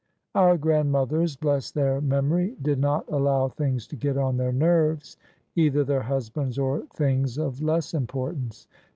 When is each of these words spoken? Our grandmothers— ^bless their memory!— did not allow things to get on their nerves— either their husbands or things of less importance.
Our 0.33 0.57
grandmothers— 0.57 1.37
^bless 1.37 1.71
their 1.71 2.01
memory!— 2.01 2.55
did 2.63 2.79
not 2.79 3.07
allow 3.07 3.49
things 3.49 3.85
to 3.85 3.95
get 3.95 4.17
on 4.17 4.35
their 4.35 4.51
nerves— 4.51 5.15
either 5.55 5.83
their 5.83 6.01
husbands 6.01 6.57
or 6.57 6.87
things 6.95 7.37
of 7.37 7.61
less 7.61 7.93
importance. 7.93 8.67